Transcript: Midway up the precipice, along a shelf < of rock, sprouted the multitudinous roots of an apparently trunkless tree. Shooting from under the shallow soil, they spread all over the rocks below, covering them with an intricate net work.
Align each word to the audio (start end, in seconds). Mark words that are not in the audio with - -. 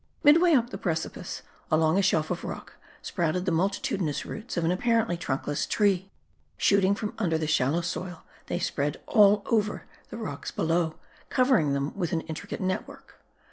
Midway 0.23 0.53
up 0.53 0.71
the 0.71 0.79
precipice, 0.79 1.43
along 1.69 1.99
a 1.99 2.01
shelf 2.01 2.31
< 2.31 2.31
of 2.31 2.43
rock, 2.43 2.73
sprouted 3.03 3.45
the 3.45 3.51
multitudinous 3.51 4.25
roots 4.25 4.57
of 4.57 4.65
an 4.65 4.71
apparently 4.71 5.15
trunkless 5.15 5.67
tree. 5.67 6.09
Shooting 6.57 6.95
from 6.95 7.13
under 7.19 7.37
the 7.37 7.45
shallow 7.45 7.81
soil, 7.81 8.23
they 8.47 8.57
spread 8.57 8.99
all 9.05 9.43
over 9.45 9.85
the 10.09 10.17
rocks 10.17 10.49
below, 10.49 10.95
covering 11.29 11.73
them 11.73 11.95
with 11.95 12.13
an 12.13 12.21
intricate 12.21 12.61
net 12.61 12.87
work. 12.87 13.21